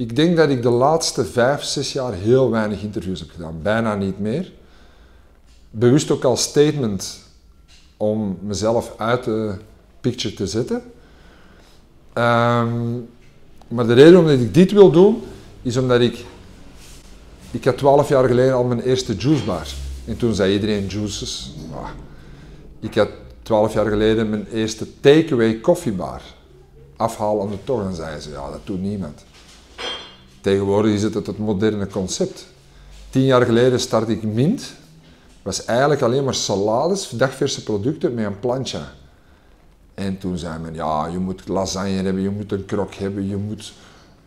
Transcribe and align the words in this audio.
Ik 0.00 0.16
denk 0.16 0.36
dat 0.36 0.48
ik 0.48 0.62
de 0.62 0.70
laatste 0.70 1.24
vijf, 1.24 1.62
zes 1.62 1.92
jaar 1.92 2.12
heel 2.12 2.50
weinig 2.50 2.82
interviews 2.82 3.20
heb 3.20 3.30
gedaan. 3.30 3.62
Bijna 3.62 3.94
niet 3.94 4.18
meer. 4.18 4.52
Bewust 5.70 6.10
ook 6.10 6.24
als 6.24 6.42
statement 6.42 7.18
om 7.96 8.38
mezelf 8.42 8.94
uit 8.96 9.24
de 9.24 9.54
picture 10.00 10.34
te 10.34 10.46
zetten. 10.46 10.82
Ehm, 12.12 12.98
maar 13.68 13.86
de 13.86 13.92
reden 13.92 14.18
omdat 14.18 14.40
ik 14.40 14.54
dit 14.54 14.72
wil 14.72 14.90
doen, 14.90 15.22
is 15.62 15.76
omdat 15.76 16.00
ik... 16.00 16.24
Ik 17.50 17.64
had 17.64 17.78
twaalf 17.78 18.08
jaar 18.08 18.28
geleden 18.28 18.54
al 18.54 18.64
mijn 18.64 18.80
eerste 18.80 19.14
juicebar. 19.16 19.68
En 20.04 20.16
toen 20.16 20.34
zei 20.34 20.52
iedereen 20.52 20.86
juices. 20.86 21.54
Ah. 21.74 21.88
Ik 22.80 22.94
had 22.94 23.08
twaalf 23.42 23.72
jaar 23.72 23.86
geleden 23.86 24.30
mijn 24.30 24.46
eerste 24.46 25.00
takeaway 25.00 25.54
koffiebar. 25.54 26.22
Afhaal 26.96 27.40
aan 27.40 27.50
de 27.50 27.64
tocht. 27.64 27.86
En 27.86 27.94
zeiden 27.94 28.22
ze, 28.22 28.30
ja, 28.30 28.50
dat 28.50 28.60
doet 28.64 28.82
niemand. 28.82 29.24
Tegenwoordig 30.40 30.92
is 30.92 31.02
het 31.02 31.14
het 31.14 31.38
moderne 31.38 31.86
concept. 31.86 32.46
Tien 33.10 33.24
jaar 33.24 33.42
geleden 33.42 33.80
startte 33.80 34.12
ik 34.12 34.22
Mint. 34.22 34.72
was 35.42 35.64
eigenlijk 35.64 36.02
alleen 36.02 36.24
maar 36.24 36.34
salades, 36.34 37.08
dagverse 37.08 37.62
producten 37.62 38.14
met 38.14 38.24
een 38.24 38.38
plantje. 38.38 38.80
En 39.94 40.18
toen 40.18 40.38
zei 40.38 40.58
men, 40.58 40.74
ja, 40.74 41.06
je 41.06 41.18
moet 41.18 41.48
lasagne 41.48 41.90
hebben, 41.90 42.22
je 42.22 42.30
moet 42.30 42.52
een 42.52 42.64
krok 42.64 42.94
hebben, 42.94 43.28
je 43.28 43.36
moet 43.36 43.72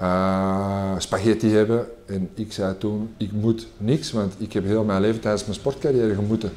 uh, 0.02 0.94
spaghetti 0.98 1.50
hebben. 1.50 1.88
En 2.06 2.30
ik 2.34 2.54
zei 2.54 2.78
toen, 2.78 3.14
ik 3.18 3.32
moet 3.32 3.68
niks, 3.78 4.12
want 4.12 4.34
ik 4.38 4.54
heb 4.54 4.66
heel 4.66 4.84
mijn 4.84 5.02
leven 5.02 5.22
tijdens 5.22 5.44
mijn 5.44 5.56
sportcarrière 5.56 6.16
gemoeten. 6.16 6.52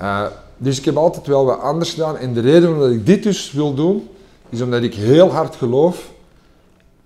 Uh, 0.00 0.26
dus 0.56 0.78
ik 0.78 0.84
heb 0.84 0.96
altijd 0.96 1.26
wel 1.26 1.44
wat 1.44 1.60
anders 1.60 1.90
gedaan. 1.90 2.16
En 2.16 2.32
de 2.32 2.40
reden 2.40 2.76
waarom 2.76 2.92
ik 2.92 3.06
dit 3.06 3.22
dus 3.22 3.52
wil 3.52 3.74
doen, 3.74 4.08
is 4.48 4.60
omdat 4.60 4.82
ik 4.82 4.94
heel 4.94 5.30
hard 5.30 5.56
geloof 5.56 6.09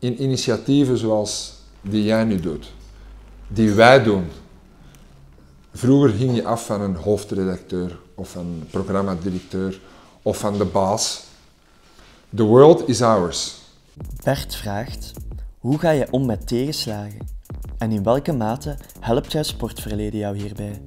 in 0.05 0.23
initiatieven 0.23 0.99
zoals 0.99 1.53
die 1.81 2.05
jij 2.05 2.25
nu 2.25 2.41
doet. 2.41 2.73
Die 3.49 3.73
wij 3.73 4.03
doen. 4.03 4.25
Vroeger 5.73 6.11
ging 6.11 6.35
je 6.35 6.45
af 6.45 6.67
van 6.67 6.81
een 6.81 6.97
hoofdredacteur 6.97 7.99
of 8.15 8.31
van 8.31 8.47
een 8.47 8.67
programmadirecteur 8.71 9.81
of 10.23 10.39
van 10.39 10.59
de 10.59 10.65
baas. 10.65 11.25
The 12.35 12.43
world 12.43 12.89
is 12.89 13.03
ours. 13.03 13.55
Bert 14.25 14.55
vraagt: 14.55 15.13
Hoe 15.59 15.79
ga 15.79 15.91
je 15.91 16.07
om 16.11 16.27
met 16.27 16.47
tegenslagen? 16.47 17.27
En 17.79 17.93
in 17.93 18.03
welke 18.03 18.33
mate 18.33 18.77
helpt 19.01 19.33
jouw 19.33 19.43
sportverleden 19.43 20.19
jou 20.19 20.37
hierbij? 20.37 20.83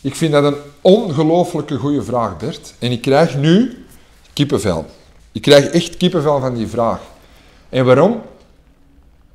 Ik 0.00 0.14
vind 0.14 0.32
dat 0.32 0.44
een 0.44 0.58
ongelooflijke 0.80 1.76
goede 1.76 2.02
vraag, 2.02 2.36
Bert. 2.36 2.74
En 2.78 2.92
ik 2.92 3.02
krijg 3.02 3.36
nu 3.36 3.84
kippenvel. 4.32 4.86
Ik 5.32 5.42
krijg 5.42 5.66
echt 5.66 5.96
kippenvel 5.96 6.40
van 6.40 6.54
die 6.54 6.66
vraag. 6.66 7.00
En 7.68 7.84
waarom? 7.84 8.20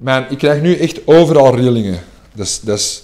Man, 0.04 0.26
ik 0.30 0.38
krijg 0.38 0.62
nu 0.62 0.76
echt 0.76 1.08
overal 1.08 1.56
rillingen. 1.56 2.00
Dus, 2.34 2.60
dus 2.60 3.04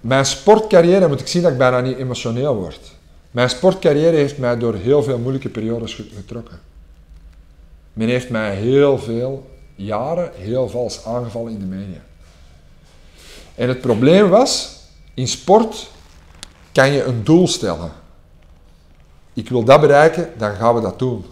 mijn 0.00 0.26
sportcarrière, 0.26 1.08
moet 1.08 1.20
ik 1.20 1.26
zien 1.26 1.42
dat 1.42 1.52
ik 1.52 1.58
bijna 1.58 1.80
niet 1.80 1.96
emotioneel 1.96 2.54
word. 2.54 2.80
Mijn 3.30 3.50
sportcarrière 3.50 4.16
heeft 4.16 4.38
mij 4.38 4.58
door 4.58 4.74
heel 4.74 5.02
veel 5.02 5.18
moeilijke 5.18 5.48
periodes 5.48 5.94
getrokken. 6.14 6.60
Men 7.92 8.08
heeft 8.08 8.30
mij 8.30 8.54
heel 8.54 8.98
veel 8.98 9.50
jaren 9.74 10.30
heel 10.34 10.68
vals 10.68 11.04
aangevallen 11.04 11.52
in 11.52 11.58
de 11.58 11.64
media. 11.64 12.00
En 13.54 13.68
het 13.68 13.80
probleem 13.80 14.28
was, 14.28 14.76
in 15.14 15.28
sport 15.28 15.90
kan 16.72 16.92
je 16.92 17.04
een 17.04 17.24
doel 17.24 17.48
stellen. 17.48 17.92
Ik 19.32 19.48
wil 19.48 19.64
dat 19.64 19.80
bereiken, 19.80 20.32
dan 20.36 20.54
gaan 20.54 20.74
we 20.74 20.80
dat 20.80 20.98
doen. 20.98 21.24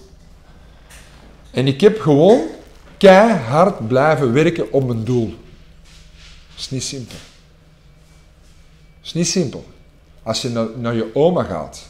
En 1.50 1.66
ik 1.66 1.80
heb 1.80 2.00
gewoon 2.00 2.52
keihard 2.96 3.88
blijven 3.88 4.32
werken 4.32 4.72
op 4.72 4.86
mijn 4.86 5.04
doel. 5.04 5.28
Dat 5.28 6.58
is 6.58 6.70
niet 6.70 6.82
simpel. 6.82 7.16
Dat 8.98 9.04
is 9.04 9.12
niet 9.12 9.28
simpel. 9.28 9.64
Als 10.22 10.42
je 10.42 10.48
naar, 10.48 10.66
naar 10.76 10.94
je 10.94 11.14
oma 11.14 11.42
gaat, 11.42 11.88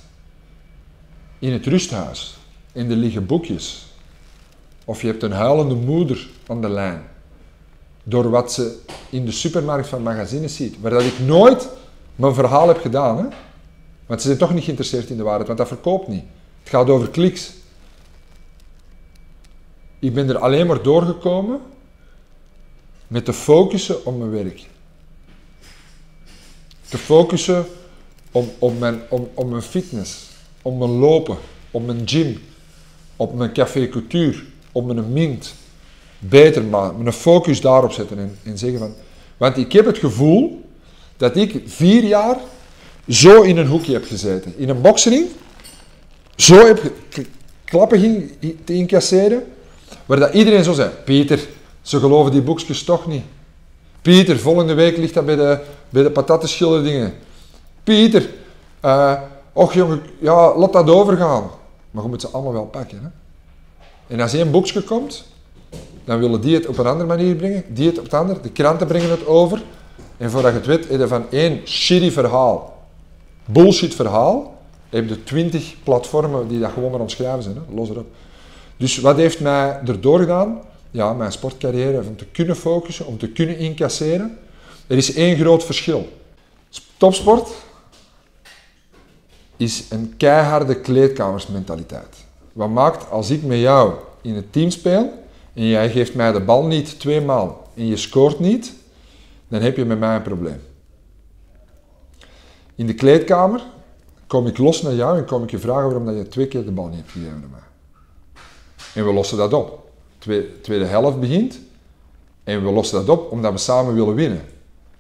in 1.39 1.53
het 1.53 1.67
rusthuis, 1.67 2.37
en 2.73 2.91
er 2.91 2.97
liggen 2.97 3.27
boekjes, 3.27 3.87
of 4.85 5.01
je 5.01 5.07
hebt 5.07 5.23
een 5.23 5.33
huilende 5.33 5.75
moeder 5.75 6.29
aan 6.47 6.61
de 6.61 6.69
lijn, 6.69 7.03
door 8.05 8.31
wat 8.31 8.53
ze 8.53 8.79
in 9.11 9.25
de 9.25 9.33
supermarkt 9.33 9.89
van 9.89 10.03
magazines 10.03 10.57
ziet, 10.57 10.81
waar 10.81 10.91
dat 10.91 11.03
ik 11.03 11.19
nooit 11.19 11.69
mijn 12.17 12.35
verhaal 12.35 12.69
heb 12.69 12.81
gedaan. 12.81 13.19
Hè? 13.19 13.25
Want 14.07 14.21
ze 14.21 14.27
zijn 14.27 14.39
toch 14.39 14.55
niet 14.55 14.65
geïnteresseerd 14.65 15.11
in 15.11 15.17
de 15.17 15.23
waarheid, 15.23 15.47
want 15.47 15.59
dat 15.59 15.69
verkoopt 15.69 16.09
niet. 16.09 16.25
Het 16.61 16.69
gaat 16.69 16.89
over 16.89 17.09
kliks. 17.11 17.53
Ik 20.05 20.15
ben 20.15 20.29
er 20.29 20.39
alleen 20.39 20.67
maar 20.67 20.83
doorgekomen 20.83 21.61
met 23.07 23.25
te 23.25 23.33
focussen 23.33 24.07
op 24.07 24.19
mijn 24.19 24.31
werk. 24.31 24.67
Te 26.89 26.99
focussen 26.99 27.67
op, 28.31 28.49
op, 28.59 28.79
mijn, 28.79 29.01
op, 29.09 29.31
op 29.35 29.51
mijn 29.51 29.63
fitness, 29.63 30.29
op 30.63 30.79
mijn 30.79 30.91
lopen, 30.91 31.37
op 31.71 31.87
mijn 31.87 32.09
gym, 32.09 32.43
op 33.17 33.35
mijn 33.35 33.53
café 33.53 33.89
cultuur, 33.89 34.45
op 34.73 34.87
mijn 34.87 35.13
mint. 35.13 35.55
Beter 36.19 36.65
maken, 36.65 37.03
mijn 37.03 37.15
focus 37.15 37.61
daarop 37.61 37.93
zetten 37.93 38.19
en, 38.19 38.39
en 38.43 38.59
zeggen 38.59 38.79
van... 38.79 38.95
Want 39.37 39.57
ik 39.57 39.73
heb 39.73 39.87
het 39.87 39.99
gevoel 39.99 40.65
dat 41.17 41.37
ik 41.37 41.63
vier 41.67 42.05
jaar 42.05 42.39
zo 43.09 43.43
in 43.43 43.57
een 43.57 43.67
hoekje 43.67 43.93
heb 43.93 44.05
gezeten. 44.05 44.55
In 44.57 44.69
een 44.69 44.81
boksering, 44.81 45.27
zo 46.37 46.67
heb 46.67 46.93
klappen 47.65 48.01
ging 48.01 48.33
te 48.65 48.73
incasseren, 48.73 49.45
waar 50.07 50.19
dat 50.19 50.35
iedereen 50.35 50.65
zo 50.65 50.73
zei, 50.73 50.91
Pieter, 51.05 51.49
ze 51.83 51.99
geloven 51.99 52.33
die 52.33 52.43
boekjes 52.43 52.85
toch 52.85 53.07
niet. 53.07 53.23
Pieter, 54.03 54.39
volgende 54.39 54.75
week 54.75 54.97
ligt 54.97 55.15
dat 55.15 55.27
bij 55.27 55.37
de, 55.37 55.59
bij 55.89 56.03
de 56.03 56.11
patattenschilderdingen. 56.11 57.15
Pieter, 57.85 58.29
uh, 58.85 59.13
och 59.53 59.73
jongen, 59.73 60.03
ja, 60.19 60.57
laat 60.57 60.73
dat 60.73 60.91
overgaan. 60.91 61.51
Maar 61.91 62.03
je 62.03 62.09
moet 62.09 62.21
ze 62.21 62.29
allemaal 62.29 62.53
wel 62.53 62.67
pakken. 62.67 62.99
Hè? 63.03 63.09
En 64.15 64.21
als 64.21 64.33
één 64.33 64.51
boekje 64.51 64.83
komt, 64.83 65.25
dan 66.05 66.19
willen 66.19 66.41
die 66.41 66.55
het 66.55 66.67
op 66.67 66.79
een 66.79 66.87
andere 66.87 67.09
manier 67.09 67.35
brengen, 67.35 67.65
die 67.69 67.87
het 67.89 67.99
op 67.99 68.11
de 68.11 68.17
andere, 68.17 68.41
de 68.41 68.51
kranten 68.51 68.87
brengen 68.87 69.11
het 69.11 69.27
over, 69.27 69.63
en 70.17 70.31
voordat 70.31 70.53
je 70.53 70.59
het 70.59 70.67
weet, 70.67 70.89
heb 70.89 71.01
je 71.01 71.09
van 71.09 71.25
één 71.31 71.61
shitty 71.67 72.11
verhaal, 72.11 72.87
bullshit 73.45 73.95
verhaal, 73.95 74.55
heb 74.91 75.09
je 75.09 75.25
twintig 75.25 75.75
platformen 75.85 76.49
die 76.49 76.61
dat 76.61 76.71
gewoon 76.73 76.91
maar 76.91 77.01
omschrijven 77.01 77.43
zijn. 77.43 77.55
Hè? 77.55 77.75
Los 77.75 77.89
erop. 77.89 78.07
Dus 78.77 78.99
wat 78.99 79.17
heeft 79.17 79.41
mij 79.41 79.81
erdoor 79.87 80.19
gedaan? 80.19 80.61
Ja, 80.91 81.13
mijn 81.13 81.33
sportcarrière, 81.33 82.03
om 82.07 82.17
te 82.17 82.27
kunnen 82.27 82.57
focussen, 82.57 83.07
om 83.07 83.19
te 83.19 83.29
kunnen 83.29 83.59
incasseren. 83.59 84.39
Er 84.87 84.97
is 84.97 85.15
één 85.15 85.37
groot 85.37 85.65
verschil. 85.65 86.09
Topsport 86.97 87.51
is 89.57 89.85
een 89.91 90.15
keiharde 90.17 90.81
kleedkamersmentaliteit. 90.81 92.25
Wat 92.53 92.69
maakt 92.69 93.11
als 93.11 93.31
ik 93.31 93.43
met 93.43 93.59
jou 93.59 93.95
in 94.23 94.35
het 94.35 94.53
team 94.53 94.71
speel 94.71 95.25
en 95.53 95.67
jij 95.67 95.91
geeft 95.91 96.15
mij 96.15 96.33
de 96.33 96.41
bal 96.41 96.67
niet 96.67 97.01
twee 97.01 97.21
maal 97.21 97.69
en 97.75 97.87
je 97.87 97.97
scoort 97.97 98.39
niet, 98.39 98.73
dan 99.49 99.61
heb 99.61 99.77
je 99.77 99.85
met 99.85 99.99
mij 99.99 100.17
een 100.17 100.23
probleem. 100.23 100.63
In 102.75 102.87
de 102.87 102.95
kleedkamer 102.95 103.63
kom 104.27 104.47
ik 104.47 104.59
los 104.59 104.83
naar 104.83 104.95
jou 104.95 105.19
en 105.19 105.25
kom 105.25 105.43
ik 105.43 105.51
je 105.51 105.59
vragen 105.59 105.85
waarom 105.85 106.17
je 106.17 106.29
twee 106.29 106.49
keer 106.49 106.65
de 106.65 106.71
bal 106.71 106.87
niet 106.87 106.97
hebt 106.97 107.11
gegeven 107.11 107.41
naar 107.41 107.51
mij. 107.51 107.74
En 108.95 109.07
we 109.07 109.13
lossen 109.13 109.37
dat 109.37 109.53
op. 109.53 109.91
De 110.19 110.59
tweede 110.63 110.85
helft 110.85 111.21
begint 111.21 111.61
en 112.45 112.65
we 112.65 112.71
lossen 112.71 113.07
dat 113.07 113.19
op 113.19 113.31
omdat 113.31 113.53
we 113.53 113.59
samen 113.59 113.95
willen 113.95 114.15
winnen. 114.15 114.43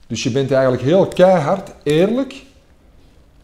Dus 0.07 0.23
je 0.23 0.31
bent 0.31 0.51
eigenlijk 0.51 0.83
heel 0.83 1.07
keihard, 1.07 1.71
eerlijk 1.83 2.43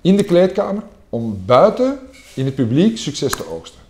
in 0.01 0.17
de 0.17 0.25
kleedkamer 0.25 0.83
om 1.09 1.43
buiten 1.47 1.99
in 2.35 2.45
het 2.45 2.55
publiek 2.55 2.99
succes 2.99 3.33
te 3.33 3.51
oogsten. 3.51 3.81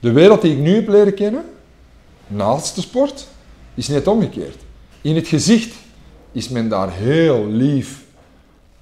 De 0.00 0.12
wereld 0.12 0.42
die 0.42 0.52
ik 0.52 0.58
nu 0.58 0.74
heb 0.74 0.88
leren 0.88 1.14
kennen, 1.14 1.44
naast 2.26 2.74
de 2.74 2.80
sport, 2.80 3.26
is 3.74 3.88
net 3.88 4.06
omgekeerd. 4.06 4.56
In 5.00 5.14
het 5.14 5.28
gezicht 5.28 5.74
is 6.32 6.48
men 6.48 6.68
daar 6.68 6.92
heel 6.92 7.46
lief 7.46 8.04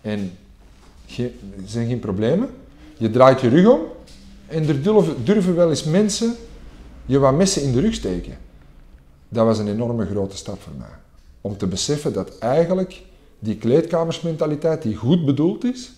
en 0.01 0.39
er 1.17 1.31
zijn 1.67 1.89
geen 1.89 1.99
problemen. 1.99 2.51
Je 2.97 3.11
draait 3.11 3.41
je 3.41 3.49
rug 3.49 3.67
om 3.67 3.81
en 4.47 4.69
er 4.69 4.83
durven, 5.25 5.55
wel 5.55 5.71
eens 5.71 5.85
mensen 5.85 6.37
je 7.07 7.19
wat 7.19 7.35
messen 7.35 7.63
in 7.63 7.73
de 7.73 7.81
rug 7.81 7.95
steken. 7.95 8.39
Dat 9.29 9.47
was 9.47 9.59
een 9.59 9.69
enorme 9.69 10.07
grote 10.07 10.37
stap 10.37 10.63
voor 10.63 10.73
mij. 10.79 10.95
Om 11.41 11.57
te 11.57 11.67
beseffen 11.67 12.13
dat 12.13 12.39
eigenlijk 12.39 13.03
die 13.39 13.57
kleedkamersmentaliteit 13.57 14.83
die 14.83 14.97
goed 14.97 15.25
bedoeld 15.25 15.65
is, 15.65 15.93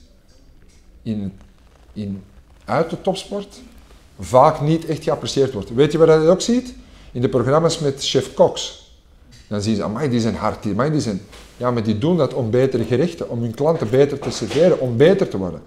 in, 1.02 1.32
in, 1.92 2.22
uit 2.64 2.90
de 2.90 3.00
topsport, 3.00 3.60
vaak 4.18 4.60
niet 4.60 4.86
echt 4.86 5.02
geapprecieerd 5.02 5.52
wordt. 5.52 5.74
Weet 5.74 5.92
je 5.92 5.98
waar 5.98 6.10
je 6.10 6.24
dat 6.24 6.28
ook 6.28 6.40
ziet? 6.40 6.74
In 7.12 7.20
de 7.20 7.28
programma's 7.28 7.78
met 7.78 8.04
chef 8.04 8.34
Cox. 8.34 8.82
Dan 9.46 9.62
zien 9.62 9.76
ze, 9.76 9.82
amai, 9.82 10.08
die 10.08 10.20
zijn 10.20 10.34
hard, 10.34 10.66
amai, 10.66 10.90
die 10.90 11.00
zijn... 11.00 11.20
Ja, 11.56 11.70
maar 11.70 11.82
die 11.82 11.98
doen 11.98 12.16
dat 12.16 12.34
om 12.34 12.50
betere 12.50 12.84
gerechten, 12.84 13.30
om 13.30 13.40
hun 13.40 13.54
klanten 13.54 13.90
beter 13.90 14.18
te 14.18 14.30
serveren, 14.30 14.80
om 14.80 14.96
beter 14.96 15.28
te 15.28 15.38
worden. 15.38 15.62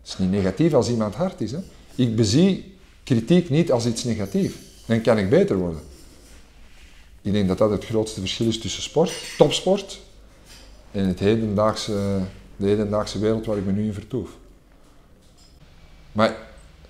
Het 0.00 0.08
is 0.12 0.18
niet 0.18 0.30
negatief 0.30 0.74
als 0.74 0.88
iemand 0.88 1.14
hard 1.14 1.40
is. 1.40 1.52
Hè? 1.52 1.58
Ik 1.94 2.16
bezie 2.16 2.74
kritiek 3.04 3.50
niet 3.50 3.72
als 3.72 3.86
iets 3.86 4.04
negatiefs. 4.04 4.54
Dan 4.86 5.00
kan 5.00 5.18
ik 5.18 5.30
beter 5.30 5.56
worden. 5.56 5.80
Ik 7.22 7.32
denk 7.32 7.48
dat 7.48 7.58
dat 7.58 7.70
het 7.70 7.84
grootste 7.84 8.20
verschil 8.20 8.46
is 8.46 8.58
tussen 8.58 8.82
sport, 8.82 9.12
topsport, 9.36 10.00
en 10.90 11.06
het 11.06 11.18
hedendaagse, 11.18 12.18
de 12.56 12.66
hedendaagse 12.66 13.18
wereld 13.18 13.46
waar 13.46 13.56
ik 13.56 13.64
me 13.64 13.72
nu 13.72 13.84
in 13.84 13.94
vertoef. 13.94 14.30
Maar 16.12 16.36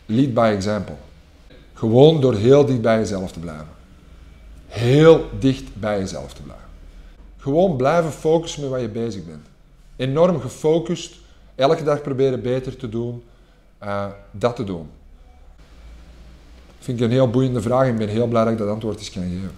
lead 0.07 0.35
by 0.35 0.53
example. 0.57 0.95
Gewoon 1.73 2.21
door 2.21 2.35
heel 2.35 2.65
dicht 2.65 2.81
bij 2.81 2.99
jezelf 2.99 3.33
te 3.33 3.39
blijven. 3.39 3.69
Heel 4.67 5.29
dicht 5.39 5.75
bij 5.75 5.99
jezelf 5.99 6.33
te 6.33 6.43
blijven. 6.43 6.65
Gewoon 7.37 7.77
blijven 7.77 8.13
focussen 8.13 8.61
met 8.61 8.71
wat 8.71 8.81
je 8.81 8.89
bezig 8.89 9.25
bent. 9.25 9.47
Enorm 9.97 10.41
gefocust, 10.41 11.15
elke 11.55 11.85
dag 11.85 12.03
proberen 12.03 12.43
beter 12.43 12.77
te 12.77 12.89
doen, 12.89 13.23
uh, 13.83 14.07
dat 14.31 14.57
te 14.57 14.65
doen. 14.65 14.89
Vind 16.85 16.99
ik 17.01 17.05
een 17.05 17.11
heel 17.11 17.31
boeiende 17.31 17.63
vraag 17.63 17.87
en 17.87 17.93
ik 17.93 17.99
ben 17.99 18.09
heel 18.09 18.27
blij 18.27 18.45
dat 18.45 18.53
ik 18.53 18.59
dat 18.59 18.69
antwoord 18.69 18.99
eens 18.99 19.11
kan 19.11 19.23
geven. 19.23 19.51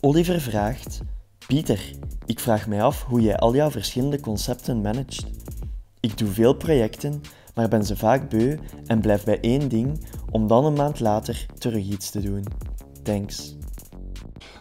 Oliver 0.00 0.40
vraagt: 0.40 1.00
Pieter, 1.46 1.90
ik 2.26 2.40
vraag 2.40 2.66
mij 2.66 2.82
af 2.82 3.04
hoe 3.04 3.20
jij 3.20 3.36
al 3.36 3.54
jouw 3.54 3.70
verschillende 3.70 4.20
concepten 4.20 4.80
managt. 4.80 5.24
Ik 6.00 6.18
doe 6.18 6.28
veel 6.28 6.54
projecten, 6.54 7.22
maar 7.54 7.68
ben 7.68 7.84
ze 7.84 7.96
vaak 7.96 8.30
beu 8.30 8.58
en 8.86 9.00
blijf 9.00 9.24
bij 9.24 9.40
één 9.40 9.68
ding 9.68 10.00
om 10.30 10.46
dan 10.46 10.64
een 10.64 10.72
maand 10.72 11.00
later 11.00 11.46
terug 11.58 11.84
iets 11.84 12.10
te 12.10 12.20
doen. 12.20 12.44
Thanks. 13.02 13.56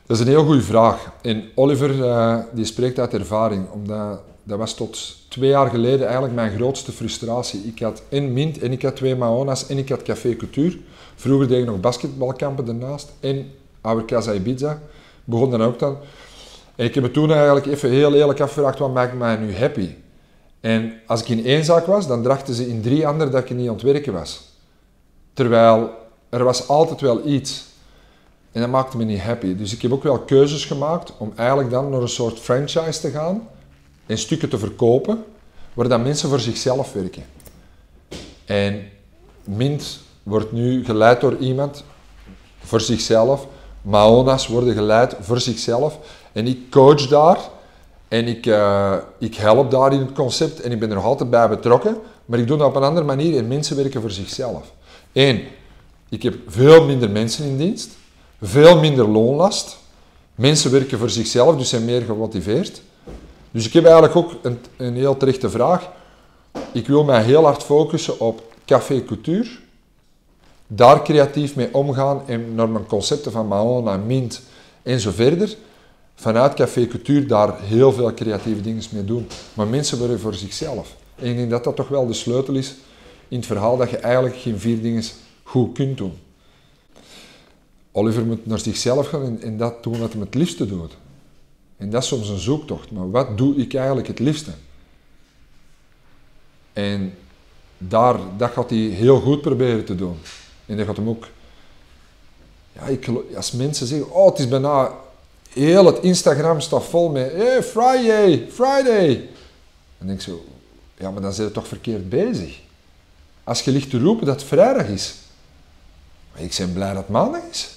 Dat 0.06 0.18
is 0.18 0.20
een 0.20 0.30
heel 0.30 0.46
goede 0.46 0.62
vraag. 0.62 1.14
En 1.22 1.44
Oliver 1.56 1.96
uh, 1.96 2.40
die 2.54 2.66
spreekt 2.66 3.00
uit 3.00 3.14
ervaring, 3.14 3.70
omdat 3.70 4.22
dat 4.44 4.58
was 4.58 4.74
tot 4.74 5.18
twee 5.30 5.50
jaar 5.50 5.70
geleden 5.70 6.06
eigenlijk 6.06 6.36
mijn 6.36 6.56
grootste 6.56 6.92
frustratie. 6.92 7.60
Ik 7.60 7.80
had 7.80 8.04
en 8.10 8.34
Mint 8.34 8.60
en 8.60 8.72
ik 8.72 8.82
had 8.82 8.96
twee 8.96 9.16
Maona's 9.16 9.68
en 9.68 9.78
ik 9.78 9.90
had 9.90 10.04
Café 10.04 10.36
Couture. 10.36 10.78
Vroeger 11.20 11.48
deed 11.48 11.60
ik 11.60 11.66
nog 11.66 11.80
basketbalkampen 11.80 12.66
daarnaast 12.66 13.12
en 13.20 13.52
Oude 13.82 14.06
Casa 14.06 14.34
Ibiza. 14.34 14.82
Begon 15.24 15.52
dan 15.52 15.62
ook 15.62 15.80
dan. 15.80 15.98
En 16.76 16.86
ik 16.86 16.96
heb 16.96 17.04
me 17.04 17.12
toen 17.12 17.32
eigenlijk 17.32 17.66
even 17.66 17.90
heel 17.90 18.14
eerlijk 18.14 18.40
afgevraagd, 18.40 18.80
wat 18.80 18.94
maakt 18.94 19.18
mij 19.18 19.36
nu 19.36 19.56
happy? 19.56 19.90
En 20.60 20.94
als 21.06 21.22
ik 21.22 21.30
in 21.30 21.46
één 21.46 21.66
zaak 21.66 21.86
was, 21.86 22.08
dan 22.08 22.24
dachten 22.24 22.54
ze 22.54 22.70
in 22.70 22.82
drie 22.82 23.08
andere 23.08 23.30
dat 23.30 23.44
ik 23.44 23.56
niet 23.58 23.68
aan 23.68 23.74
het 23.74 23.84
werken 23.84 24.14
was. 24.14 24.54
Terwijl 25.34 25.90
er 26.30 26.44
was 26.44 26.68
altijd 26.68 27.02
wel 27.02 27.28
iets. 27.28 27.66
En 28.52 28.62
dat 28.62 28.70
maakte 28.70 28.98
me 28.98 29.04
niet 29.04 29.20
happy. 29.20 29.56
Dus 29.56 29.74
ik 29.74 29.82
heb 29.82 29.92
ook 29.92 30.04
wel 30.04 30.20
keuzes 30.20 30.66
gemaakt 30.66 31.14
om 31.18 31.34
eigenlijk 31.36 31.70
dan 31.70 31.90
naar 31.90 32.02
een 32.02 32.08
soort 32.10 32.40
franchise 32.40 33.00
te 33.00 33.10
gaan 33.10 33.48
en 34.06 34.18
stukken 34.18 34.50
te 34.50 34.58
verkopen, 34.58 35.24
waar 35.74 35.88
dan 35.88 36.02
mensen 36.02 36.30
voor 36.30 36.40
zichzelf 36.40 36.94
werken. 36.94 37.24
En 38.46 38.82
Mint 39.44 40.00
wordt 40.28 40.52
nu 40.52 40.86
geleid 40.86 41.22
door 41.22 41.38
iemand 41.38 41.84
voor 42.60 42.82
zichzelf. 42.82 43.48
Maona's 43.82 44.48
worden 44.48 44.74
geleid 44.74 45.16
voor 45.20 45.40
zichzelf. 45.40 46.00
En 46.32 46.48
ik 46.48 46.70
coach 46.70 47.08
daar 47.08 47.38
en 48.08 48.28
ik, 48.28 48.46
uh, 48.46 48.94
ik 49.20 49.36
help 49.36 49.72
daar 49.72 49.94
in 49.94 50.00
het 50.00 50.12
concept 50.12 50.62
en 50.62 50.72
ik 50.72 50.80
ben 50.80 50.90
er 50.90 50.96
nog 50.96 51.04
altijd 51.04 51.30
bij 51.30 51.50
betrokken. 51.50 51.98
Maar 52.26 52.40
ik 52.40 52.48
doe 52.48 52.58
dat 52.58 52.68
op 52.68 52.76
een 52.76 52.84
andere 52.84 53.06
manier 53.06 53.38
en 53.38 53.48
mensen 53.48 53.76
werken 53.76 54.02
voor 54.02 54.12
zichzelf. 54.12 54.72
Eén, 55.14 55.44
ik 56.10 56.24
heb 56.24 56.36
veel 56.48 56.86
minder 56.86 57.10
mensen 57.10 57.46
in 57.46 57.58
dienst, 57.58 57.90
veel 58.42 58.80
minder 58.80 59.08
loonlast. 59.08 59.78
Mensen 60.36 60.72
werken 60.72 60.98
voor 60.98 61.10
zichzelf, 61.10 61.58
dus 61.58 61.70
zijn 61.70 61.86
meer 61.86 62.02
gemotiveerd. 62.02 62.82
Dus 63.52 63.66
ik 63.66 63.74
heb 63.74 63.84
eigenlijk 63.84 64.16
ook 64.16 64.32
een, 64.42 64.60
een 64.78 64.96
heel 64.96 65.18
terechte 65.18 65.50
vraag. 65.50 65.90
Ik 66.72 66.88
wil 66.88 67.04
mij 67.04 67.24
heel 67.24 67.44
hard 67.44 67.64
focussen 67.64 68.20
op 68.20 68.42
café 68.66 69.04
couture. 69.04 69.50
Daar 70.68 71.04
creatief 71.04 71.56
mee 71.56 71.74
omgaan 71.74 72.28
en 72.28 72.56
naar 72.56 72.70
mijn 72.70 72.86
concepten 72.86 73.32
van 73.32 73.48
Mahon 73.48 73.84
naar 73.84 74.00
Mint 74.00 74.42
en 74.84 75.00
zo 75.00 75.12
verder. 75.12 75.56
Vanuit 76.16 76.54
café 76.54 76.88
couture 76.88 77.26
daar 77.26 77.62
heel 77.62 77.92
veel 77.92 78.14
creatieve 78.14 78.62
dingen 78.62 78.84
mee 78.92 79.06
doen. 79.06 79.28
Maar 79.54 79.68
mensen 79.68 79.98
worden 79.98 80.20
voor 80.20 80.34
zichzelf. 80.34 80.96
En 81.16 81.26
ik 81.30 81.36
denk 81.36 81.50
dat 81.50 81.64
dat 81.64 81.76
toch 81.76 81.88
wel 81.88 82.08
de 82.08 82.14
sleutel 82.14 82.54
is 82.54 82.76
in 83.28 83.38
het 83.38 83.46
verhaal 83.46 83.78
dat 83.78 83.90
je 83.90 83.98
eigenlijk 83.98 84.36
geen 84.36 84.60
vier 84.60 84.82
dingen 84.82 85.04
goed 85.44 85.74
kunt 85.74 85.98
doen. 85.98 86.14
Oliver 87.92 88.26
moet 88.26 88.46
naar 88.46 88.60
zichzelf 88.60 89.08
gaan 89.08 89.24
en, 89.24 89.42
en 89.42 89.58
dat 89.58 89.84
doen 89.84 90.00
wat 90.00 90.14
hij 90.14 90.22
het 90.22 90.36
liefste 90.36 90.68
doet. 90.68 90.98
En 91.78 91.90
dat 91.90 92.02
is 92.02 92.08
soms 92.08 92.30
een 92.30 92.38
zoektocht. 92.38 92.92
Maar 92.92 93.12
wat 93.12 93.38
doe 93.38 93.56
ik 93.56 93.74
eigenlijk 93.74 94.08
het 94.08 94.20
liefste? 94.20 94.52
En 96.74 97.14
daar, 97.78 98.20
dat 98.38 98.52
gaat 98.52 98.70
hij 98.70 98.80
heel 98.80 99.20
goed 99.20 99.42
proberen 99.42 99.86
te 99.86 99.96
doen. 99.96 100.18
En 100.68 100.78
dat 100.78 100.86
gaat 100.86 100.96
hem 100.96 101.10
ook... 101.10 101.28
Ja, 102.74 102.82
ik, 102.82 103.10
als 103.36 103.52
mensen 103.52 103.88
zeggen, 103.88 104.12
oh, 104.12 104.26
het 104.26 104.40
is 104.40 104.48
bijna... 104.48 104.92
Heel 105.50 105.86
het 105.86 106.00
Instagram 106.04 106.60
staat 106.60 106.86
vol 106.86 107.10
met, 107.10 107.32
hey, 107.32 107.64
Friday, 107.64 108.48
Friday. 108.52 109.30
Dan 109.98 110.08
denk 110.08 110.20
ik 110.20 110.26
zo, 110.26 110.46
ja, 110.98 111.12
maar 111.12 111.22
dan 111.22 111.34
zijn 111.34 111.48
je 111.48 111.54
toch 111.54 111.68
verkeerd 111.68 112.10
bezig. 112.10 112.60
Als 113.44 113.62
je 113.62 113.72
ligt 113.72 113.90
te 113.90 114.00
roepen 114.00 114.26
dat 114.26 114.36
het 114.36 114.50
vrijdag 114.50 114.88
is. 114.88 115.16
Maar 116.34 116.42
ik 116.42 116.56
ben 116.58 116.74
blij 116.74 116.94
dat 116.94 116.98
het 116.98 117.10
maandag 117.10 117.42
is. 117.52 117.76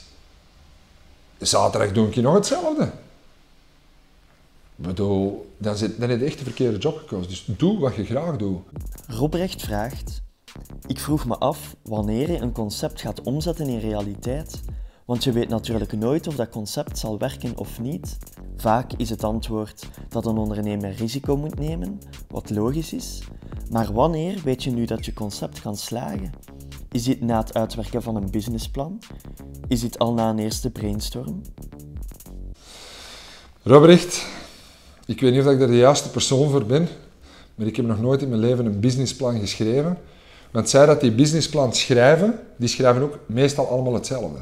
Zaterdag 1.39 1.93
doe 1.93 2.09
ik 2.09 2.17
nog 2.17 2.35
hetzelfde. 2.35 2.85
Ik 4.77 4.87
bedoel, 4.87 5.53
dan, 5.57 5.77
zit, 5.77 6.01
dan 6.01 6.11
heb 6.11 6.21
je 6.21 6.27
echt 6.27 6.39
de 6.39 6.45
verkeerde 6.45 6.79
job 6.79 6.99
gekozen. 6.99 7.29
Dus 7.29 7.45
doe 7.47 7.79
wat 7.79 7.95
je 7.95 8.05
graag 8.05 8.37
doet. 8.37 8.63
Robrecht 9.07 9.63
vraagt: 9.63 10.21
Ik 10.87 11.01
vroeg 11.01 11.27
me 11.27 11.39
af 11.39 11.77
wanneer 11.83 12.31
je 12.31 12.39
een 12.39 12.53
concept 12.53 13.01
gaat 13.01 13.23
omzetten 13.23 13.67
in 13.67 13.79
realiteit. 13.79 14.61
Want 15.05 15.25
je 15.25 15.33
weet 15.33 15.49
natuurlijk 15.49 15.93
nooit 15.93 16.27
of 16.27 16.35
dat 16.35 16.49
concept 16.49 16.99
zal 16.99 17.19
werken 17.19 17.57
of 17.57 17.81
niet. 17.81 18.19
Vaak 18.57 18.93
is 18.97 19.11
het 19.11 19.25
antwoord 19.25 19.89
dat 20.09 20.27
een 20.27 20.37
ondernemer 20.37 20.93
risico 20.93 21.37
moet 21.37 21.59
nemen, 21.59 21.99
wat 22.29 22.51
logisch 22.51 22.93
is. 22.93 23.23
Maar 23.71 23.93
wanneer 23.93 24.41
weet 24.45 24.63
je 24.63 24.71
nu 24.71 24.85
dat 24.85 25.05
je 25.05 25.13
concept 25.13 25.59
gaat 25.59 25.79
slagen? 25.79 26.33
Is 26.91 27.03
dit 27.03 27.21
na 27.21 27.39
het 27.39 27.55
uitwerken 27.55 28.03
van 28.03 28.17
een 28.17 28.31
businessplan? 28.31 28.99
Is 29.69 29.81
dit 29.81 29.99
al 29.99 30.13
na 30.13 30.31
een 30.31 30.39
eerste 30.39 30.71
brainstorm? 30.71 31.41
Robrecht, 33.63 34.27
ik 35.07 35.21
weet 35.21 35.33
niet 35.33 35.45
of 35.45 35.53
ik 35.53 35.59
daar 35.59 35.69
de 35.69 35.77
juiste 35.77 36.11
persoon 36.11 36.51
voor 36.51 36.65
ben, 36.65 36.89
maar 37.55 37.67
ik 37.67 37.77
heb 37.77 37.87
nog 37.87 38.01
nooit 38.01 38.23
in 38.23 38.29
mijn 38.29 38.41
leven 38.41 38.67
een 38.67 38.81
businessplan 38.81 39.41
geschreven. 39.41 39.99
Want 40.51 40.69
zij 40.69 40.87
dat 40.87 41.01
die 41.01 41.13
businessplan 41.13 41.75
schrijven, 41.75 42.39
die 42.57 42.69
schrijven 42.69 43.03
ook 43.03 43.19
meestal 43.27 43.69
allemaal 43.69 43.95
hetzelfde. 43.95 44.39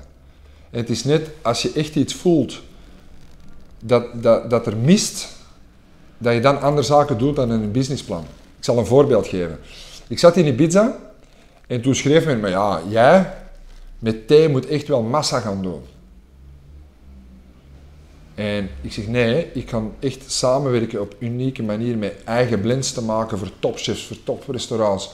En 0.70 0.80
het 0.80 0.90
is 0.90 1.04
net 1.04 1.30
als 1.42 1.62
je 1.62 1.72
echt 1.72 1.94
iets 1.94 2.14
voelt 2.14 2.60
dat, 3.78 4.22
dat, 4.22 4.50
dat 4.50 4.66
er 4.66 4.76
mist, 4.76 5.28
dat 6.18 6.34
je 6.34 6.40
dan 6.40 6.60
andere 6.60 6.86
zaken 6.86 7.18
doet 7.18 7.36
dan 7.36 7.52
in 7.52 7.62
een 7.62 7.72
businessplan. 7.72 8.24
Ik 8.58 8.64
zal 8.64 8.78
een 8.78 8.86
voorbeeld 8.86 9.26
geven. 9.26 9.58
Ik 10.08 10.18
zat 10.18 10.36
in 10.36 10.46
Ibiza 10.46 10.98
en 11.66 11.80
toen 11.80 11.94
schreef 11.94 12.24
men 12.24 12.40
me, 12.40 12.48
ja, 12.48 12.80
jij 12.88 13.34
met 13.98 14.26
thee 14.26 14.48
moet 14.48 14.66
echt 14.66 14.88
wel 14.88 15.02
massa 15.02 15.40
gaan 15.40 15.62
doen. 15.62 15.82
En 18.34 18.68
ik 18.80 18.92
zeg 18.92 19.06
nee, 19.06 19.46
ik 19.52 19.66
kan 19.66 19.92
echt 19.98 20.30
samenwerken 20.30 21.00
op 21.00 21.16
unieke 21.18 21.62
manier 21.62 21.98
met 21.98 22.14
eigen 22.24 22.60
blends 22.60 22.92
te 22.92 23.02
maken 23.02 23.38
voor 23.38 23.50
topchefs, 23.58 24.06
voor 24.06 24.16
toprestaurants. 24.24 25.10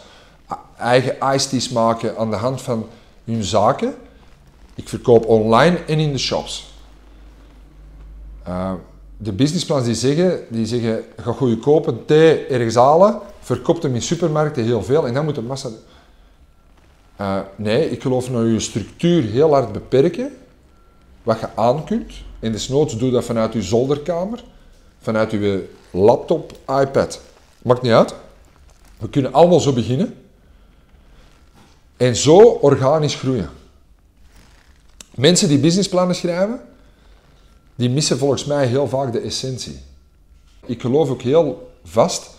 Eigen 0.76 1.34
iced 1.34 1.72
maken 1.72 2.16
aan 2.16 2.30
de 2.30 2.36
hand 2.36 2.62
van 2.62 2.86
hun 3.24 3.44
zaken. 3.44 3.94
Ik 4.74 4.88
verkoop 4.88 5.26
online 5.26 5.76
en 5.76 5.98
in 5.98 6.12
de 6.12 6.18
shops. 6.18 6.72
Uh, 8.48 8.72
de 9.16 9.32
businessplans 9.32 9.84
die 9.84 9.94
zeggen, 9.94 10.44
die 10.48 10.66
zeggen, 10.66 11.04
ga 11.16 11.32
goedkope 11.32 12.04
thee 12.04 12.46
ergens 12.46 12.74
halen, 12.74 13.20
verkoopt 13.40 13.82
hem 13.82 13.94
in 13.94 14.02
supermarkten 14.02 14.64
heel 14.64 14.82
veel 14.82 15.06
en 15.06 15.14
dan 15.14 15.24
moet 15.24 15.34
de 15.34 15.42
massa... 15.42 15.68
Uh, 17.20 17.38
nee, 17.56 17.90
ik 17.90 18.02
geloof 18.02 18.30
naar 18.30 18.44
je 18.44 18.60
structuur 18.60 19.22
heel 19.22 19.52
hard 19.52 19.72
beperken, 19.72 20.36
wat 21.22 21.40
je 21.40 21.48
aan 21.54 21.84
kunt. 21.84 22.12
En 22.40 22.52
desnoods 22.52 22.98
doe 22.98 23.10
dat 23.10 23.24
vanuit 23.24 23.52
je 23.52 23.62
zolderkamer, 23.62 24.44
vanuit 25.00 25.30
je 25.30 25.68
laptop, 25.90 26.52
iPad. 26.66 27.20
Maakt 27.62 27.82
niet 27.82 27.92
uit. 27.92 28.14
We 28.98 29.08
kunnen 29.08 29.32
allemaal 29.32 29.60
zo 29.60 29.72
beginnen. 29.72 30.14
En 31.96 32.16
zo 32.16 32.38
organisch 32.38 33.14
groeien. 33.14 33.50
Mensen 35.14 35.48
die 35.48 35.58
businessplannen 35.58 36.16
schrijven, 36.16 36.60
die 37.74 37.90
missen 37.90 38.18
volgens 38.18 38.44
mij 38.44 38.66
heel 38.66 38.88
vaak 38.88 39.12
de 39.12 39.20
essentie. 39.20 39.78
Ik 40.66 40.80
geloof 40.80 41.08
ook 41.08 41.22
heel 41.22 41.72
vast 41.84 42.30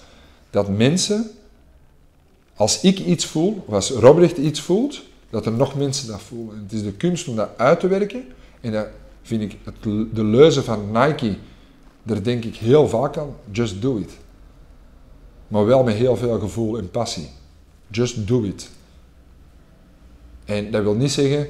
dat 0.49 0.69
mensen, 0.69 1.31
als 2.55 2.81
ik 2.81 2.99
iets 2.99 3.25
voel, 3.25 3.63
of 3.65 3.73
als 3.73 3.89
Robrecht 3.89 4.37
iets 4.37 4.61
voelt, 4.61 5.01
dat 5.29 5.45
er 5.45 5.51
nog 5.51 5.75
mensen 5.75 6.07
dat 6.07 6.21
voelen. 6.21 6.63
het 6.63 6.71
is 6.71 6.83
de 6.83 6.93
kunst 6.93 7.27
om 7.27 7.35
dat 7.35 7.49
uit 7.57 7.79
te 7.79 7.87
werken 7.87 8.23
en 8.61 8.71
dat 8.71 8.87
vind 9.21 9.41
ik 9.41 9.57
het, 9.63 9.83
de 10.15 10.23
leuze 10.23 10.63
van 10.63 10.91
Nike, 10.91 11.37
daar 12.03 12.23
denk 12.23 12.43
ik 12.43 12.55
heel 12.55 12.89
vaak 12.89 13.17
aan, 13.17 13.35
just 13.51 13.81
do 13.81 13.97
it. 13.97 14.11
Maar 15.47 15.65
wel 15.65 15.83
met 15.83 15.95
heel 15.95 16.15
veel 16.15 16.39
gevoel 16.39 16.77
en 16.77 16.91
passie. 16.91 17.29
Just 17.87 18.27
do 18.27 18.43
it. 18.43 18.69
En 20.45 20.71
dat 20.71 20.83
wil 20.83 20.93
niet 20.93 21.11
zeggen, 21.11 21.47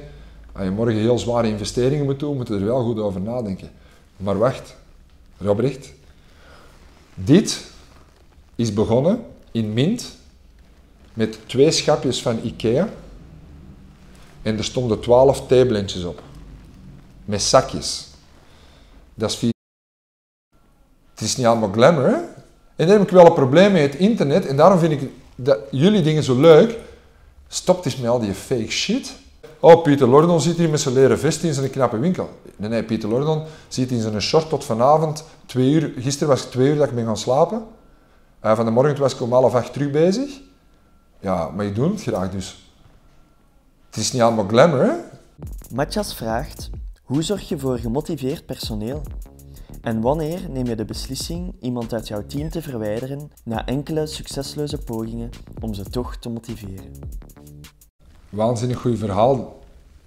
als 0.52 0.64
je 0.64 0.70
morgen 0.70 1.00
heel 1.00 1.18
zware 1.18 1.48
investeringen 1.48 2.04
moet 2.04 2.20
doen, 2.20 2.36
moet 2.36 2.48
je 2.48 2.54
er 2.54 2.64
wel 2.64 2.84
goed 2.84 2.98
over 2.98 3.20
nadenken. 3.20 3.70
Maar 4.16 4.38
wacht, 4.38 4.76
Robrecht. 5.38 5.92
Dit 7.14 7.64
is 8.54 8.72
begonnen 8.72 9.24
in 9.50 9.72
Mint 9.72 10.16
met 11.14 11.38
twee 11.46 11.70
schapjes 11.70 12.22
van 12.22 12.40
Ikea. 12.42 12.88
En 14.42 14.58
er 14.58 14.64
stonden 14.64 15.00
twaalf 15.00 15.46
theeblendjes 15.46 16.04
op. 16.04 16.22
Met 17.24 17.42
zakjes. 17.42 18.06
Dat 19.14 19.30
is 19.30 19.36
vier. 19.36 19.52
Het 21.10 21.20
is 21.20 21.36
niet 21.36 21.46
allemaal 21.46 21.72
glamour, 21.72 22.06
hè? 22.06 22.14
En 22.76 22.86
daar 22.86 22.98
heb 22.98 23.02
ik 23.02 23.12
wel 23.12 23.26
een 23.26 23.32
probleem 23.32 23.72
met 23.72 23.82
het 23.82 23.94
internet. 23.94 24.46
En 24.46 24.56
daarom 24.56 24.78
vind 24.78 24.92
ik 24.92 25.10
dat 25.34 25.58
jullie 25.70 26.02
dingen 26.02 26.22
zo 26.22 26.40
leuk. 26.40 26.78
Stop 27.48 27.84
eens 27.84 27.96
met 27.96 28.10
al 28.10 28.18
die 28.18 28.34
fake 28.34 28.70
shit. 28.70 29.14
Oh, 29.60 29.82
Pieter 29.82 30.08
Lordon 30.08 30.40
zit 30.40 30.56
hier 30.56 30.68
met 30.68 30.80
zijn 30.80 30.94
leren 30.94 31.18
vest 31.18 31.42
in 31.42 31.54
zijn 31.54 31.70
knappe 31.70 31.98
winkel. 31.98 32.30
Nee, 32.56 32.68
nee, 32.68 32.84
Pieter 32.84 33.08
Lordon 33.08 33.42
zit 33.68 33.90
in 33.90 34.00
zijn 34.00 34.20
short 34.20 34.48
tot 34.48 34.64
vanavond 34.64 35.24
twee 35.46 35.70
uur. 35.72 35.92
Gisteren 35.96 36.28
was 36.28 36.44
ik 36.44 36.50
twee 36.50 36.68
uur 36.68 36.76
dat 36.76 36.88
ik 36.88 36.94
ben 36.94 37.04
gaan 37.04 37.16
slapen. 37.16 37.66
Uh, 38.44 38.56
van 38.56 38.64
de 38.64 38.70
morgen 38.70 38.98
was 38.98 39.14
ik 39.14 39.20
om 39.20 39.32
half 39.32 39.54
acht 39.54 39.72
terug 39.72 39.90
bezig. 39.90 40.40
Ja, 41.20 41.50
maar 41.50 41.64
ik 41.64 41.74
doe 41.74 41.90
het 41.90 42.02
graag 42.02 42.30
dus. 42.30 42.70
Het 43.86 43.96
is 43.96 44.12
niet 44.12 44.22
allemaal 44.22 44.46
glamour, 44.48 44.84
hè? 44.84 44.92
Matthias 45.74 46.14
vraagt, 46.14 46.70
hoe 47.02 47.22
zorg 47.22 47.48
je 47.48 47.58
voor 47.58 47.78
gemotiveerd 47.78 48.46
personeel? 48.46 49.02
En 49.86 50.00
wanneer 50.00 50.40
neem 50.50 50.66
je 50.66 50.76
de 50.76 50.84
beslissing 50.84 51.54
iemand 51.60 51.92
uit 51.92 52.08
jouw 52.08 52.26
team 52.26 52.50
te 52.50 52.62
verwijderen 52.62 53.30
na 53.44 53.66
enkele 53.66 54.06
succesloze 54.06 54.78
pogingen 54.78 55.30
om 55.60 55.74
ze 55.74 55.82
toch 55.82 56.16
te 56.16 56.28
motiveren? 56.28 56.92
Waanzinnig 58.28 58.80
goed 58.80 58.98
verhaal, 58.98 59.62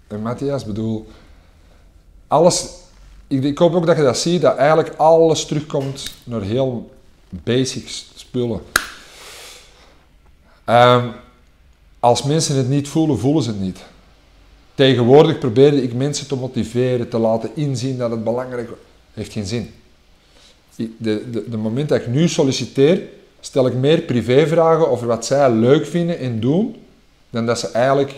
en 0.07 0.21
Matthias. 0.21 0.65
bedoel, 0.65 1.07
alles. 2.27 2.73
Ik, 3.27 3.57
hoop 3.57 3.73
ook 3.73 3.85
dat 3.85 3.97
je 3.97 4.03
dat 4.03 4.17
ziet, 4.17 4.41
dat 4.41 4.57
eigenlijk 4.57 4.95
alles 4.95 5.45
terugkomt 5.45 6.13
naar 6.23 6.41
heel 6.41 6.89
basics 7.29 8.11
spullen. 8.15 8.61
Um, 10.65 11.11
als 11.99 12.23
mensen 12.23 12.55
het 12.55 12.69
niet 12.69 12.87
voelen, 12.87 13.19
voelen 13.19 13.43
ze 13.43 13.49
het 13.49 13.59
niet. 13.59 13.85
Tegenwoordig 14.75 15.39
probeerde 15.39 15.83
ik 15.83 15.93
mensen 15.93 16.27
te 16.27 16.35
motiveren, 16.35 17.09
te 17.09 17.17
laten 17.17 17.49
inzien 17.55 17.97
dat 17.97 18.11
het 18.11 18.23
belangrijk 18.23 18.69
is. 18.69 18.88
Heeft 19.13 19.31
geen 19.31 19.45
zin. 19.45 19.73
De, 20.75 21.29
de, 21.49 21.57
moment 21.57 21.89
dat 21.89 22.01
ik 22.01 22.07
nu 22.07 22.27
solliciteer, 22.27 23.01
stel 23.39 23.67
ik 23.67 23.73
meer 23.73 24.01
privévragen 24.01 24.89
over 24.89 25.07
wat 25.07 25.25
zij 25.25 25.51
leuk 25.51 25.85
vinden 25.85 26.19
en 26.19 26.39
doen, 26.39 26.83
dan 27.29 27.45
dat 27.45 27.59
ze 27.59 27.67
eigenlijk, 27.67 28.15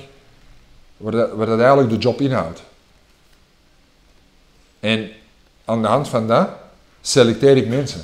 waar 0.98 1.12
dat, 1.12 1.38
dat 1.38 1.60
eigenlijk 1.60 1.90
de 1.90 1.98
job 1.98 2.22
inhoudt. 2.22 2.64
En 4.80 5.10
aan 5.66 5.82
de 5.82 5.88
hand 5.88 6.08
van 6.08 6.28
dat 6.28 6.50
selecteer 7.02 7.58
ik 7.58 7.68
mensen. 7.68 8.02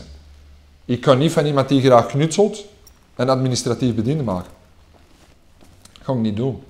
Ik 0.86 1.02
kan 1.02 1.18
niet 1.18 1.32
van 1.32 1.46
iemand 1.46 1.70
die 1.70 1.82
graag 1.82 2.06
knutselt 2.06 2.66
een 3.16 3.30
administratief 3.30 3.96
bediende 3.96 4.24
maken. 4.24 4.52
Dat 5.92 6.02
ga 6.02 6.14
ik 6.14 6.20
niet 6.20 6.36
doen. 6.36 6.64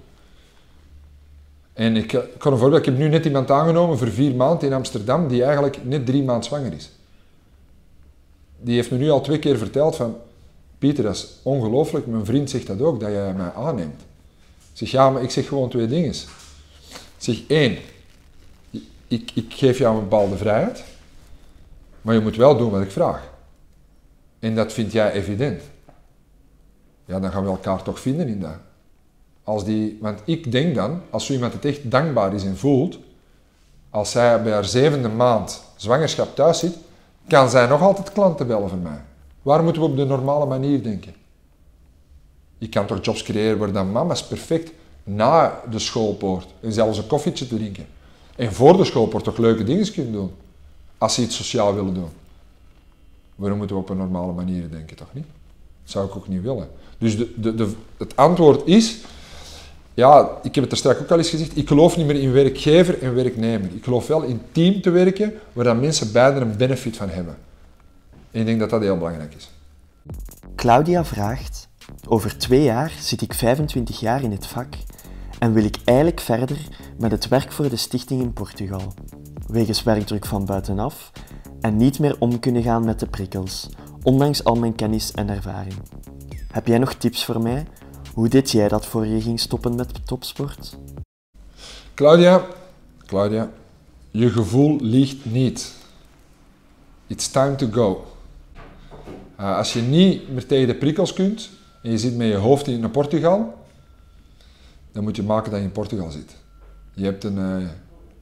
En 1.77 1.96
ik, 1.96 2.07
kan 2.38 2.51
een 2.51 2.57
voorbeeld, 2.57 2.79
ik 2.79 2.86
heb 2.86 2.98
nu 2.98 3.07
net 3.07 3.25
iemand 3.25 3.51
aangenomen 3.51 3.98
voor 3.98 4.07
vier 4.07 4.36
maanden 4.36 4.67
in 4.67 4.74
Amsterdam 4.74 5.27
die 5.27 5.43
eigenlijk 5.43 5.84
net 5.84 6.05
drie 6.05 6.24
maanden 6.24 6.43
zwanger 6.43 6.74
is. 6.74 6.91
Die 8.60 8.75
heeft 8.75 8.91
me 8.91 8.98
nu 8.98 9.10
al 9.10 9.22
twee 9.22 9.39
keer 9.39 9.57
verteld 9.57 9.96
van, 9.96 10.17
Pieter, 10.77 11.03
dat 11.03 11.15
is 11.15 11.27
ongelooflijk, 11.43 12.07
mijn 12.07 12.25
vriend 12.25 12.50
zegt 12.50 12.67
dat 12.67 12.81
ook, 12.81 13.00
dat 13.00 13.10
jij 13.10 13.34
mij 13.34 13.53
aanneemt. 13.53 14.01
Ik 14.72 14.77
zeg, 14.77 14.91
ja, 14.91 15.10
maar 15.10 15.24
ik 15.24 15.29
zeg 15.29 15.48
gewoon 15.48 15.69
twee 15.69 15.88
dingen. 15.88 16.10
Ik 16.10 16.25
zeg, 17.17 17.48
één, 17.48 17.77
ik, 19.07 19.31
ik 19.34 19.53
geef 19.53 19.77
jou 19.77 19.96
een 19.96 20.03
bepaalde 20.03 20.38
vrijheid, 20.38 20.84
maar 22.01 22.15
je 22.15 22.22
moet 22.22 22.36
wel 22.36 22.57
doen 22.57 22.72
wat 22.72 22.81
ik 22.81 22.91
vraag. 22.91 23.34
En 24.39 24.55
dat 24.55 24.74
vind 24.74 24.91
jij 24.91 25.12
evident. 25.12 25.62
Ja, 27.05 27.19
dan 27.19 27.31
gaan 27.31 27.43
we 27.43 27.50
elkaar 27.50 27.84
toch 27.84 28.00
vinden 28.00 28.27
in 28.27 28.39
dat. 28.39 28.57
Als 29.48 29.63
die, 29.63 29.98
want 30.01 30.22
ik 30.25 30.51
denk 30.51 30.75
dan, 30.75 31.01
als 31.10 31.25
zo 31.25 31.34
iemand 31.34 31.54
het 31.54 31.66
echt 31.66 31.92
dankbaar 31.92 32.34
is 32.34 32.44
en 32.44 32.58
voelt, 32.58 33.00
als 33.89 34.12
zij 34.12 34.42
bij 34.44 34.54
haar 34.54 34.66
zevende 34.66 35.10
maand 35.10 35.63
zwangerschap 35.75 36.36
thuis 36.36 36.60
zit, 36.60 36.77
kan 37.27 37.50
zij 37.50 37.68
nog 37.68 37.82
altijd 37.82 38.12
klanten 38.12 38.48
bellen 38.48 38.70
van 38.70 38.82
mij. 38.82 39.01
Waar 39.42 39.63
moeten 39.63 39.82
we 39.82 39.88
op 39.88 39.96
de 39.96 40.06
normale 40.06 40.46
manier 40.46 40.84
denken? 40.84 41.13
Je 42.58 42.70
kan 42.70 42.86
toch 42.86 43.06
jobs 43.06 43.24
creëren 43.24 43.58
waar 43.58 43.72
dan 43.72 43.92
mama's 43.92 44.27
perfect 44.27 44.72
na 45.04 45.62
de 45.70 45.80
schoolpoort 45.80 46.48
en 46.60 46.72
zelfs 46.72 46.98
een 46.98 47.08
koffietje 47.08 47.48
drinken. 47.48 47.86
En 48.36 48.54
voor 48.54 48.77
de 48.77 48.86
schoolpoort 48.86 49.24
toch 49.24 49.38
leuke 49.38 49.63
dingen 49.63 49.92
kunnen 49.92 50.12
doen. 50.12 50.32
Als 50.98 51.13
ze 51.13 51.22
iets 51.22 51.36
sociaal 51.36 51.74
willen 51.74 51.94
doen. 51.94 52.10
Waarom 53.36 53.58
moeten 53.58 53.75
we 53.75 53.82
op 53.82 53.89
een 53.89 53.98
normale 53.98 54.34
manier 54.34 54.70
denken, 54.70 54.96
toch 54.96 55.13
niet? 55.13 55.25
Dat 55.84 55.92
zou 55.92 56.08
ik 56.08 56.16
ook 56.16 56.27
niet 56.27 56.42
willen. 56.42 56.70
Dus 56.98 57.18
de, 57.18 57.34
de, 57.39 57.56
de, 57.56 57.72
het 57.98 58.16
antwoord 58.16 58.68
is, 58.68 59.01
ja, 59.98 60.30
ik 60.44 60.56
heb 60.56 60.63
het 60.63 60.72
er 60.72 60.77
straks 60.77 61.00
ook 61.00 61.12
al 61.12 61.18
eens 61.18 61.30
gezegd, 61.30 61.58
ik 61.58 61.68
geloof 61.68 61.98
niet 61.98 62.06
meer 62.06 62.16
in 62.16 62.32
werkgever 62.32 63.01
en 63.01 63.16
werknemer. 63.16 63.70
Ik 63.75 63.84
geloof 63.84 64.08
wel 64.08 64.22
in 64.22 64.42
team 64.51 64.82
te 64.82 64.89
werken, 64.89 65.34
waar 65.54 65.63
dan 65.63 65.80
mensen 65.80 66.12
beide 66.12 66.39
een 66.39 66.58
benefit 66.58 66.98
van 66.98 67.10
hebben. 67.10 67.38
En 68.32 68.39
ik 68.39 68.46
denk 68.46 68.60
dat 68.60 68.70
dat 68.70 68.82
heel 68.82 68.98
belangrijk 68.98 69.34
is. 69.36 69.51
Claudia 70.56 71.06
vraagt, 71.06 71.68
over 72.08 72.38
twee 72.38 72.63
jaar 72.63 72.94
zit 73.00 73.22
ik 73.22 73.34
25 73.34 74.00
jaar 74.00 74.24
in 74.24 74.32
het 74.32 74.48
vak 74.48 74.74
en 75.39 75.54
wil 75.54 75.63
ik 75.63 75.77
eigenlijk 75.84 76.20
verder 76.20 76.58
met 76.98 77.12
het 77.12 77.27
werk 77.27 77.51
voor 77.51 77.70
de 77.70 77.75
stichting 77.75 78.22
in 78.22 78.34
Portugal. 78.34 78.94
Wegens 79.48 79.84
werkdruk 79.84 80.25
van 80.25 80.46
buitenaf 80.46 81.12
en 81.62 81.77
niet 81.77 82.00
meer 82.00 82.16
om 82.20 82.39
kunnen 82.39 82.63
gaan 82.63 82.86
met 82.86 83.00
de 83.00 83.08
prikkels, 83.08 83.70
ondanks 84.04 84.44
al 84.44 84.56
mijn 84.56 84.75
kennis 84.75 85.12
en 85.12 85.30
ervaring. 85.30 85.75
Heb 86.51 86.68
jij 86.68 86.77
nog 86.77 86.94
tips 86.94 87.25
voor 87.25 87.42
mij 87.42 87.66
hoe 88.17 88.27
deed 88.27 88.51
jij 88.51 88.67
dat 88.67 88.86
voor 88.86 89.05
je 89.05 89.21
ging 89.21 89.39
stoppen 89.39 89.75
met 89.75 90.07
topsport? 90.07 90.77
Claudia, 91.93 92.45
Claudia, 93.05 93.51
je 94.12 94.29
gevoel 94.29 94.79
liegt 94.81 95.25
niet. 95.25 95.74
It's 97.07 97.31
time 97.31 97.55
to 97.55 97.67
go. 97.71 98.05
Uh, 99.39 99.57
als 99.57 99.74
je 99.74 99.81
niet 99.81 100.29
meer 100.29 100.45
tegen 100.45 100.67
de 100.67 100.75
prikkels 100.75 101.13
kunt 101.13 101.50
en 101.83 101.91
je 101.91 101.97
zit 101.97 102.15
met 102.15 102.27
je 102.27 102.36
hoofd 102.36 102.67
in 102.67 102.91
Portugal, 102.91 103.65
dan 104.91 105.03
moet 105.03 105.15
je 105.15 105.24
maken 105.24 105.51
dat 105.51 105.59
je 105.59 105.65
in 105.65 105.71
Portugal 105.71 106.12
zit. 106.12 106.36
Je 106.93 107.03
hebt 107.03 107.24
een 107.24 107.38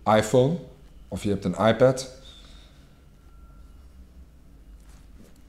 uh, 0.06 0.18
iPhone 0.18 0.58
of 1.08 1.24
je 1.24 1.30
hebt 1.30 1.46
een 1.46 1.68
iPad. 1.68 2.10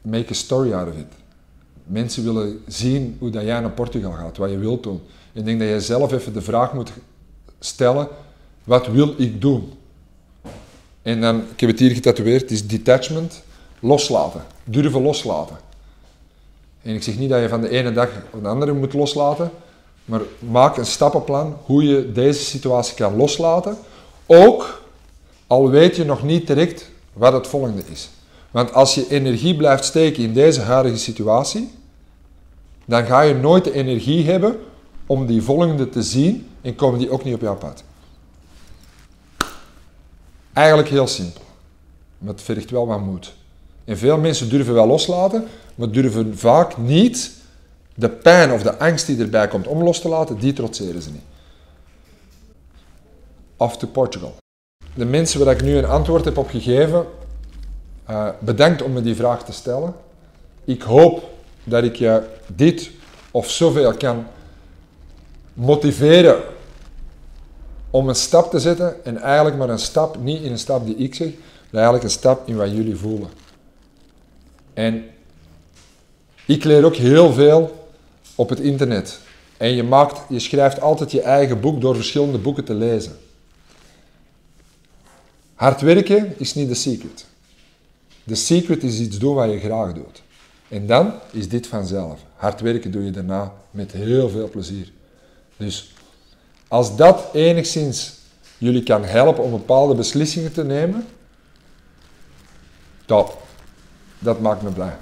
Make 0.02 0.30
a 0.30 0.34
story 0.34 0.72
out 0.72 0.88
of 0.88 0.96
it. 0.96 1.25
Mensen 1.86 2.24
willen 2.24 2.62
zien 2.66 3.16
hoe 3.18 3.30
dat 3.30 3.42
jij 3.42 3.60
naar 3.60 3.70
Portugal 3.70 4.12
gaat, 4.12 4.36
wat 4.36 4.50
je 4.50 4.58
wilt 4.58 4.82
doen. 4.82 5.00
Ik 5.32 5.44
denk 5.44 5.58
dat 5.58 5.68
je 5.68 5.80
zelf 5.80 6.12
even 6.12 6.32
de 6.32 6.42
vraag 6.42 6.72
moet 6.72 6.92
stellen, 7.58 8.08
wat 8.64 8.86
wil 8.86 9.14
ik 9.16 9.40
doen? 9.40 9.72
En 11.02 11.20
dan, 11.20 11.36
ik 11.36 11.60
heb 11.60 11.70
het 11.70 11.78
hier 11.78 11.90
getatoeëerd, 11.90 12.50
is 12.50 12.66
detachment, 12.66 13.42
loslaten, 13.80 14.42
durven 14.64 15.02
loslaten. 15.02 15.56
En 16.82 16.94
ik 16.94 17.02
zeg 17.02 17.18
niet 17.18 17.30
dat 17.30 17.40
je 17.40 17.48
van 17.48 17.60
de 17.60 17.68
ene 17.68 17.92
dag 17.92 18.08
op 18.30 18.42
de 18.42 18.48
andere 18.48 18.72
moet 18.72 18.92
loslaten, 18.92 19.50
maar 20.04 20.20
maak 20.38 20.76
een 20.76 20.86
stappenplan 20.86 21.56
hoe 21.64 21.84
je 21.84 22.12
deze 22.12 22.44
situatie 22.44 22.94
kan 22.94 23.16
loslaten. 23.16 23.76
Ook 24.26 24.82
al 25.46 25.70
weet 25.70 25.96
je 25.96 26.04
nog 26.04 26.22
niet 26.22 26.46
direct 26.46 26.90
wat 27.12 27.32
het 27.32 27.46
volgende 27.46 27.82
is. 27.90 28.10
Want 28.56 28.72
als 28.72 28.94
je 28.94 29.08
energie 29.08 29.56
blijft 29.56 29.84
steken 29.84 30.22
in 30.22 30.32
deze 30.32 30.60
huidige 30.60 30.96
situatie, 30.96 31.70
dan 32.84 33.04
ga 33.04 33.20
je 33.20 33.34
nooit 33.34 33.64
de 33.64 33.72
energie 33.72 34.26
hebben 34.30 34.58
om 35.06 35.26
die 35.26 35.42
volgende 35.42 35.88
te 35.88 36.02
zien 36.02 36.48
en 36.62 36.75
komen 36.75 36.98
die 36.98 37.10
ook 37.10 37.25
niet 37.25 37.34
op 37.34 37.40
jouw 37.40 37.56
pad. 37.56 37.84
Eigenlijk 40.52 40.88
heel 40.88 41.06
simpel, 41.06 41.42
maar 42.18 42.32
het 42.32 42.42
vergt 42.42 42.70
wel 42.70 42.86
wat 42.86 43.00
moed. 43.00 43.34
En 43.84 43.98
veel 43.98 44.18
mensen 44.18 44.48
durven 44.48 44.75
wel 44.75 44.86
loslaten, 44.86 45.44
maar 45.75 45.90
durven 45.90 46.38
vaak 46.38 46.76
niet 46.76 47.32
de 47.94 48.08
pijn 48.08 48.52
of 48.52 48.62
de 48.62 48.78
angst 48.78 49.06
die 49.06 49.18
erbij 49.18 49.48
komt 49.48 49.66
om 49.66 49.82
los 49.82 50.00
te 50.00 50.08
laten, 50.08 50.38
die 50.38 50.52
trotseren 50.52 51.02
ze 51.02 51.10
niet. 51.10 51.25
Off 53.56 53.76
to 53.76 53.86
Portugal. 53.86 54.36
De 54.94 55.04
mensen 55.04 55.44
waar 55.44 55.54
ik 55.54 55.62
nu 55.62 55.76
een 55.76 55.86
antwoord 55.86 56.25
heb 56.25 56.36
op 56.36 56.48
gegeven, 56.48 57.06
uh, 58.10 58.28
bedankt 58.38 58.82
om 58.82 58.92
me 58.92 59.02
die 59.02 59.16
vraag 59.16 59.44
te 59.44 59.52
stellen. 59.52 59.94
Ik 60.64 60.82
hoop 60.82 61.30
dat 61.64 61.84
ik 61.84 61.96
je 61.96 62.22
dit 62.46 62.90
of 63.30 63.50
zoveel 63.50 63.94
kan 63.94 64.26
motiveren 65.54 66.42
om 67.90 68.08
een 68.08 68.14
stap 68.14 68.50
te 68.50 68.60
zetten 68.60 69.04
en 69.04 69.18
eigenlijk 69.18 69.56
maar 69.56 69.68
een 69.68 69.78
stap, 69.78 70.18
niet 70.22 70.42
in 70.42 70.50
een 70.50 70.58
stap 70.58 70.86
die 70.86 70.96
ik 70.96 71.14
zeg, 71.14 71.28
maar 71.70 71.82
eigenlijk 71.82 72.04
een 72.04 72.10
stap 72.10 72.48
in 72.48 72.56
wat 72.56 72.70
jullie 72.70 72.96
voelen. 72.96 73.28
En 74.75 75.04
ik 76.46 76.64
leer 76.64 76.84
ook 76.84 76.96
heel 76.96 77.32
veel 77.32 77.88
op 78.34 78.48
het 78.48 78.60
internet. 78.60 79.18
En 79.56 79.75
je, 79.75 79.82
maakt, 79.82 80.20
je 80.28 80.38
schrijft 80.38 80.80
altijd 80.80 81.12
je 81.12 81.20
eigen 81.20 81.60
boek 81.60 81.80
door 81.80 81.94
verschillende 81.94 82.38
boeken 82.38 82.64
te 82.64 82.75
lezen. 82.75 83.18
Hard 85.54 85.80
werken 85.80 86.34
is 86.38 86.54
niet 86.54 86.68
de 86.68 86.75
secret. 86.75 87.26
De 88.26 88.35
secret 88.35 88.83
is 88.83 88.99
iets 89.00 89.18
doen 89.18 89.35
wat 89.35 89.50
je 89.50 89.59
graag 89.59 89.92
doet. 89.92 90.23
En 90.68 90.87
dan 90.87 91.12
is 91.30 91.49
dit 91.49 91.66
vanzelf. 91.66 92.21
Hard 92.35 92.61
werken 92.61 92.90
doe 92.90 93.04
je 93.04 93.11
daarna 93.11 93.52
met 93.71 93.92
heel 93.92 94.28
veel 94.28 94.49
plezier. 94.49 94.92
Dus 95.56 95.95
als 96.68 96.97
dat 96.97 97.25
enigszins 97.33 98.14
jullie 98.59 98.83
kan 98.83 99.04
helpen 99.04 99.45
om 99.45 99.50
bepaalde 99.50 99.95
beslissingen 99.95 100.52
te 100.52 100.64
nemen, 100.64 101.06
top. 103.04 103.42
Dat 104.18 104.40
maakt 104.40 104.62
me 104.62 104.71
blij. 104.71 104.97